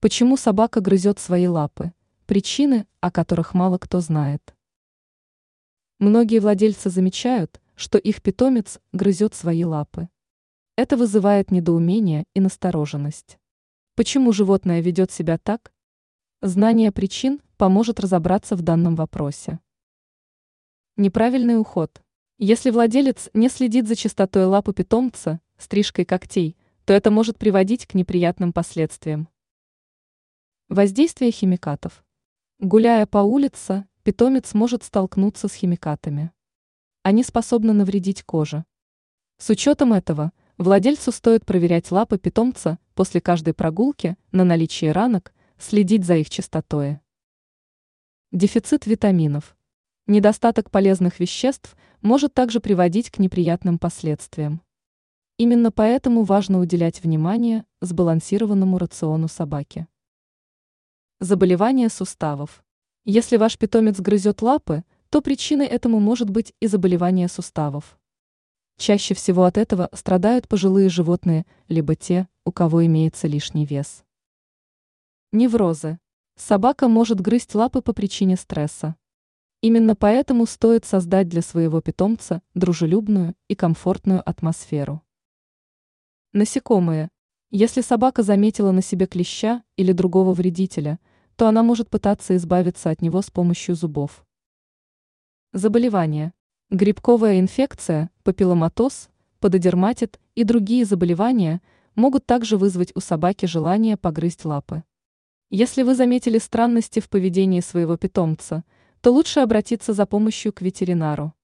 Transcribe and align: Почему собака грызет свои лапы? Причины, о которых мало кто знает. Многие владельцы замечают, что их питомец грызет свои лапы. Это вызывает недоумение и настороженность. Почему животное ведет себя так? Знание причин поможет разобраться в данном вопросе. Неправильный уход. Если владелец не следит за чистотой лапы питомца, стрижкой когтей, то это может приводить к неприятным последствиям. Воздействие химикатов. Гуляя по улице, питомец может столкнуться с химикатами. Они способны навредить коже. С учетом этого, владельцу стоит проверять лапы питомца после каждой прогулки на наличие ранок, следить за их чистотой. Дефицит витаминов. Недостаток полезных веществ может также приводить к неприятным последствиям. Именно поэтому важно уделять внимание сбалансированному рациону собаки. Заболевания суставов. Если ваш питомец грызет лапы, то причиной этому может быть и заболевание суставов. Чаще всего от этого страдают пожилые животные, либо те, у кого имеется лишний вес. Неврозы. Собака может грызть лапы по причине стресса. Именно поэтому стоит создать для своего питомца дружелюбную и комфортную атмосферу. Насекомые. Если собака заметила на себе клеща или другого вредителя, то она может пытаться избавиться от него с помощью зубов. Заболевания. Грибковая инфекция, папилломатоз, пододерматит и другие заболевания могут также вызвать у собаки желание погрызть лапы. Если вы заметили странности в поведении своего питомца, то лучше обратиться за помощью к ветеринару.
Почему 0.00 0.36
собака 0.36 0.80
грызет 0.80 1.18
свои 1.18 1.48
лапы? 1.48 1.92
Причины, 2.26 2.86
о 3.00 3.10
которых 3.10 3.52
мало 3.52 3.78
кто 3.78 3.98
знает. 3.98 4.54
Многие 5.98 6.38
владельцы 6.38 6.88
замечают, 6.88 7.60
что 7.74 7.98
их 7.98 8.22
питомец 8.22 8.78
грызет 8.92 9.34
свои 9.34 9.64
лапы. 9.64 10.08
Это 10.76 10.96
вызывает 10.96 11.50
недоумение 11.50 12.26
и 12.32 12.38
настороженность. 12.38 13.40
Почему 13.96 14.30
животное 14.30 14.80
ведет 14.82 15.10
себя 15.10 15.36
так? 15.36 15.72
Знание 16.42 16.92
причин 16.92 17.40
поможет 17.56 17.98
разобраться 17.98 18.54
в 18.54 18.62
данном 18.62 18.94
вопросе. 18.94 19.58
Неправильный 20.96 21.58
уход. 21.58 22.00
Если 22.38 22.70
владелец 22.70 23.30
не 23.34 23.48
следит 23.48 23.88
за 23.88 23.96
чистотой 23.96 24.44
лапы 24.44 24.72
питомца, 24.72 25.40
стрижкой 25.56 26.04
когтей, 26.04 26.56
то 26.84 26.92
это 26.92 27.10
может 27.10 27.36
приводить 27.36 27.84
к 27.84 27.94
неприятным 27.94 28.52
последствиям. 28.52 29.28
Воздействие 30.70 31.30
химикатов. 31.30 32.04
Гуляя 32.58 33.06
по 33.06 33.18
улице, 33.18 33.86
питомец 34.02 34.52
может 34.52 34.82
столкнуться 34.84 35.48
с 35.48 35.54
химикатами. 35.54 36.30
Они 37.02 37.24
способны 37.24 37.72
навредить 37.72 38.22
коже. 38.22 38.66
С 39.38 39.48
учетом 39.48 39.94
этого, 39.94 40.30
владельцу 40.58 41.10
стоит 41.10 41.46
проверять 41.46 41.90
лапы 41.90 42.18
питомца 42.18 42.78
после 42.94 43.22
каждой 43.22 43.54
прогулки 43.54 44.18
на 44.30 44.44
наличие 44.44 44.92
ранок, 44.92 45.32
следить 45.56 46.04
за 46.04 46.16
их 46.16 46.28
чистотой. 46.28 47.00
Дефицит 48.30 48.84
витаминов. 48.84 49.56
Недостаток 50.06 50.70
полезных 50.70 51.18
веществ 51.18 51.78
может 52.02 52.34
также 52.34 52.60
приводить 52.60 53.10
к 53.10 53.18
неприятным 53.18 53.78
последствиям. 53.78 54.60
Именно 55.38 55.72
поэтому 55.72 56.24
важно 56.24 56.60
уделять 56.60 57.02
внимание 57.02 57.64
сбалансированному 57.80 58.76
рациону 58.76 59.28
собаки. 59.28 59.86
Заболевания 61.20 61.88
суставов. 61.88 62.62
Если 63.04 63.38
ваш 63.38 63.58
питомец 63.58 63.98
грызет 63.98 64.40
лапы, 64.40 64.84
то 65.10 65.20
причиной 65.20 65.66
этому 65.66 65.98
может 65.98 66.30
быть 66.30 66.54
и 66.60 66.68
заболевание 66.68 67.26
суставов. 67.26 67.98
Чаще 68.76 69.14
всего 69.14 69.42
от 69.42 69.58
этого 69.58 69.88
страдают 69.92 70.46
пожилые 70.46 70.88
животные, 70.88 71.44
либо 71.66 71.96
те, 71.96 72.28
у 72.44 72.52
кого 72.52 72.86
имеется 72.86 73.26
лишний 73.26 73.66
вес. 73.66 74.04
Неврозы. 75.32 75.98
Собака 76.36 76.86
может 76.86 77.20
грызть 77.20 77.52
лапы 77.56 77.82
по 77.82 77.92
причине 77.92 78.36
стресса. 78.36 78.94
Именно 79.60 79.96
поэтому 79.96 80.46
стоит 80.46 80.84
создать 80.84 81.28
для 81.28 81.42
своего 81.42 81.80
питомца 81.80 82.42
дружелюбную 82.54 83.34
и 83.48 83.56
комфортную 83.56 84.22
атмосферу. 84.24 85.02
Насекомые. 86.32 87.10
Если 87.50 87.80
собака 87.80 88.22
заметила 88.22 88.70
на 88.70 88.82
себе 88.82 89.06
клеща 89.06 89.64
или 89.76 89.90
другого 89.90 90.32
вредителя, 90.32 91.00
то 91.38 91.46
она 91.46 91.62
может 91.62 91.88
пытаться 91.88 92.34
избавиться 92.34 92.90
от 92.90 93.00
него 93.00 93.22
с 93.22 93.30
помощью 93.30 93.76
зубов. 93.76 94.26
Заболевания. 95.52 96.32
Грибковая 96.68 97.38
инфекция, 97.38 98.10
папилломатоз, 98.24 99.08
пододерматит 99.38 100.18
и 100.34 100.42
другие 100.42 100.84
заболевания 100.84 101.62
могут 101.94 102.26
также 102.26 102.56
вызвать 102.56 102.90
у 102.96 103.00
собаки 103.00 103.46
желание 103.46 103.96
погрызть 103.96 104.44
лапы. 104.44 104.82
Если 105.48 105.84
вы 105.84 105.94
заметили 105.94 106.38
странности 106.38 106.98
в 106.98 107.08
поведении 107.08 107.60
своего 107.60 107.96
питомца, 107.96 108.64
то 109.00 109.12
лучше 109.12 109.38
обратиться 109.38 109.92
за 109.92 110.06
помощью 110.06 110.52
к 110.52 110.60
ветеринару. 110.60 111.34